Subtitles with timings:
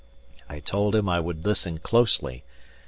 [0.49, 2.43] I told him I would listen closely.